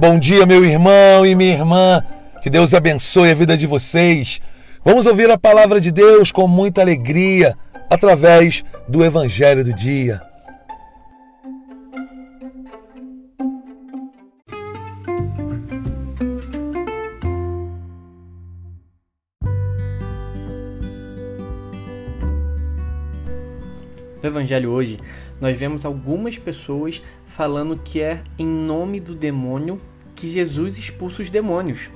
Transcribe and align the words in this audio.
Bom 0.00 0.18
dia, 0.18 0.46
meu 0.46 0.64
irmão 0.64 1.26
e 1.26 1.34
minha 1.34 1.52
irmã. 1.52 2.02
Que 2.40 2.48
Deus 2.48 2.72
abençoe 2.72 3.32
a 3.32 3.34
vida 3.34 3.54
de 3.54 3.66
vocês. 3.66 4.40
Vamos 4.82 5.04
ouvir 5.04 5.30
a 5.30 5.36
palavra 5.36 5.78
de 5.78 5.92
Deus 5.92 6.32
com 6.32 6.48
muita 6.48 6.80
alegria 6.80 7.54
através 7.90 8.64
do 8.88 9.04
Evangelho 9.04 9.62
do 9.62 9.74
Dia. 9.74 10.22
No 24.22 24.28
Evangelho 24.30 24.70
hoje, 24.70 24.96
nós 25.38 25.54
vemos 25.58 25.84
algumas 25.84 26.38
pessoas 26.38 27.02
falando 27.26 27.76
que 27.76 28.00
é 28.00 28.22
em 28.38 28.46
nome 28.46 28.98
do 28.98 29.14
demônio 29.14 29.78
que 30.20 30.28
Jesus 30.28 30.76
expulsa 30.76 31.22
os 31.22 31.30
demônios. 31.30 31.88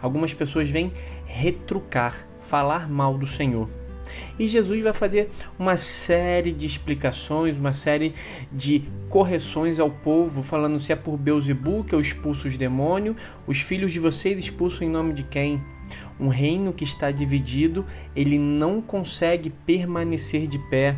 Algumas 0.00 0.32
pessoas 0.32 0.70
vêm 0.70 0.90
retrucar, 1.26 2.26
falar 2.40 2.88
mal 2.88 3.18
do 3.18 3.26
Senhor. 3.26 3.68
E 4.38 4.48
Jesus 4.48 4.82
vai 4.82 4.92
fazer 4.92 5.30
uma 5.58 5.76
série 5.76 6.52
de 6.52 6.64
explicações, 6.64 7.56
uma 7.56 7.72
série 7.72 8.14
de 8.50 8.82
correções 9.08 9.78
ao 9.78 9.90
povo, 9.90 10.42
falando 10.42 10.80
se 10.80 10.92
é 10.92 10.96
por 10.96 11.16
Beuzebu 11.16 11.84
que 11.84 11.94
eu 11.94 12.00
expulso 12.00 12.48
os 12.48 12.56
demônios, 12.56 13.16
os 13.46 13.60
filhos 13.60 13.92
de 13.92 13.98
vocês 13.98 14.38
expulsam 14.38 14.86
em 14.86 14.90
nome 14.90 15.12
de 15.12 15.22
quem? 15.22 15.62
Um 16.18 16.28
reino 16.28 16.72
que 16.72 16.84
está 16.84 17.10
dividido, 17.10 17.84
ele 18.14 18.38
não 18.38 18.80
consegue 18.80 19.50
permanecer 19.50 20.46
de 20.46 20.58
pé. 20.70 20.96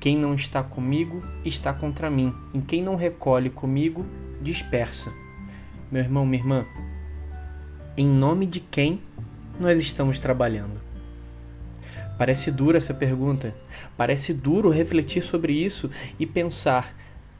Quem 0.00 0.16
não 0.16 0.34
está 0.34 0.62
comigo 0.62 1.22
está 1.44 1.72
contra 1.72 2.10
mim. 2.10 2.32
Em 2.54 2.60
quem 2.60 2.82
não 2.82 2.96
recolhe 2.96 3.50
comigo, 3.50 4.04
dispersa. 4.40 5.21
Meu 5.92 6.02
irmão, 6.02 6.24
minha 6.24 6.42
irmã, 6.42 6.66
em 7.98 8.06
nome 8.06 8.46
de 8.46 8.58
quem 8.58 9.02
nós 9.60 9.78
estamos 9.78 10.18
trabalhando? 10.18 10.80
Parece 12.16 12.50
dura 12.50 12.78
essa 12.78 12.94
pergunta. 12.94 13.54
Parece 13.96 14.32
duro 14.32 14.70
refletir 14.70 15.22
sobre 15.22 15.52
isso 15.52 15.90
e 16.18 16.26
pensar: 16.26 16.96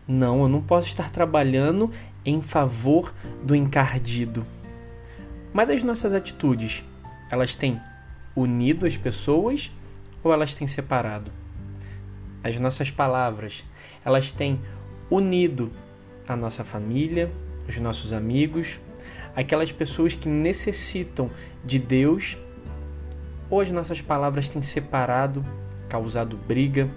não, 0.07 0.43
eu 0.43 0.49
não 0.49 0.61
posso 0.61 0.87
estar 0.87 1.11
trabalhando 1.11 1.91
em 2.27 2.43
favor 2.43 3.15
do 3.43 3.57
encardido. 3.57 4.47
Mas 5.51 5.71
as 5.71 5.83
nossas 5.83 6.13
atitudes, 6.13 6.85
elas 7.31 7.55
têm 7.55 7.81
unido 8.37 8.85
as 8.85 8.99
pessoas 8.99 9.71
ou 10.23 10.31
elas 10.31 10.55
têm 10.55 10.67
separado? 10.67 11.33
as 12.43 12.59
nossas 12.59 12.91
palavras, 12.91 13.65
elas 14.05 14.33
têm 14.33 14.61
unido 15.09 15.71
a 16.27 16.35
nossa 16.35 16.65
família, 16.65 17.31
os 17.69 17.79
nossos 17.79 18.13
amigos, 18.13 18.79
aquelas 19.35 19.73
pessoas 19.73 20.15
que 20.15 20.29
necessitam 20.29 21.31
de 21.65 21.79
Deus, 21.79 22.37
ou 23.49 23.61
as 23.61 23.71
nossas 23.71 24.01
palavras 24.01 24.49
têm 24.49 24.63
separado, 24.63 25.45
causado 25.89 26.37
briga, 26.37 26.89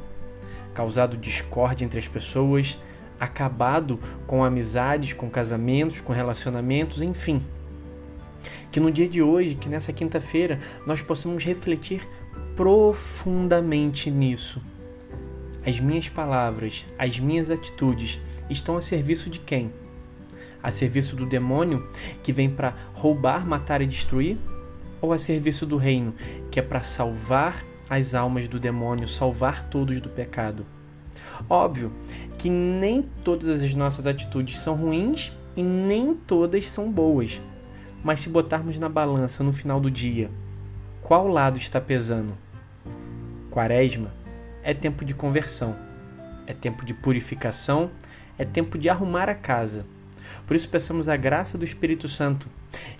causado 0.74 1.18
discórdia 1.18 1.86
entre 1.86 2.00
as 2.00 2.08
pessoas, 2.08 2.78
acabado 3.20 4.00
com 4.28 4.44
amizades, 4.44 5.14
com 5.14 5.30
casamentos, 5.30 6.02
com 6.02 6.14
relacionamentos, 6.14 7.02
enfim. 7.02 7.42
Que 8.72 8.80
no 8.80 8.92
dia 8.92 9.08
de 9.08 9.22
hoje, 9.22 9.56
que 9.56 9.70
nessa 9.70 9.94
quinta-feira, 9.94 10.60
nós 10.86 11.02
possamos 11.02 11.44
refletir 11.44 12.08
profundamente 12.56 14.12
nisso 14.12 14.62
as 15.66 15.80
minhas 15.80 16.08
palavras, 16.08 16.86
as 16.98 17.20
minhas 17.20 17.50
atitudes 17.50 18.20
estão 18.50 18.78
a 18.78 18.82
serviço 18.82 19.30
de 19.32 19.40
quem? 19.40 19.74
A 20.66 20.72
serviço 20.72 21.16
do 21.16 21.28
demônio 21.28 21.88
que 22.24 22.34
vem 22.34 22.50
para 22.50 22.74
roubar, 22.96 23.46
matar 23.46 23.84
e 23.84 23.86
destruir? 23.86 24.36
Ou 25.00 25.14
a 25.14 25.20
serviço 25.20 25.64
do 25.64 25.78
reino 25.78 26.16
que 26.50 26.60
é 26.60 26.64
para 26.64 26.82
salvar 26.82 27.64
as 27.88 28.16
almas 28.16 28.48
do 28.48 28.60
demônio, 28.60 29.08
salvar 29.08 29.70
todos 29.70 30.02
do 30.02 30.10
pecado? 30.10 30.66
Óbvio 31.48 31.92
que 32.40 32.50
nem 32.50 33.04
todas 33.24 33.64
as 33.64 33.76
nossas 33.76 34.08
atitudes 34.08 34.58
são 34.58 34.74
ruins 34.74 35.32
e 35.56 35.62
nem 35.62 36.16
todas 36.16 36.68
são 36.68 36.92
boas. 36.92 37.40
Mas 38.04 38.22
se 38.22 38.30
botarmos 38.30 38.80
na 38.80 38.90
balança 38.90 39.44
no 39.44 39.54
final 39.54 39.80
do 39.80 39.92
dia, 39.92 40.32
qual 41.04 41.28
lado 41.28 41.60
está 41.60 41.80
pesando? 41.80 42.36
Quaresma 43.52 44.12
é 44.64 44.74
tempo 44.74 45.06
de 45.06 45.14
conversão, 45.14 45.76
é 46.48 46.56
tempo 46.56 46.84
de 46.84 46.96
purificação, 46.96 47.92
é 48.36 48.44
tempo 48.44 48.80
de 48.80 48.90
arrumar 48.90 49.30
a 49.30 49.36
casa. 49.36 49.86
Por 50.46 50.56
isso 50.56 50.70
peçamos 50.70 51.10
a 51.10 51.16
graça 51.16 51.58
do 51.58 51.66
Espírito 51.66 52.08
Santo 52.08 52.48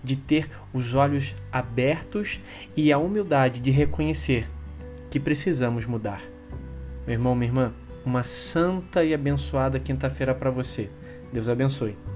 de 0.04 0.16
ter 0.16 0.50
os 0.74 0.96
olhos 0.96 1.36
abertos 1.52 2.40
e 2.76 2.92
a 2.92 2.98
humildade 2.98 3.60
de 3.60 3.72
reconhecer 3.72 4.48
que 5.10 5.20
precisamos 5.20 5.86
mudar. 5.86 6.24
Meu 7.06 7.14
irmão, 7.14 7.36
minha 7.36 7.50
irmã, 7.50 7.74
uma 8.06 8.24
santa 8.24 9.04
e 9.04 9.14
abençoada 9.14 9.80
quinta-feira 9.80 10.34
para 10.34 10.50
você. 10.50 10.90
Deus 11.32 11.50
abençoe. 11.50 12.15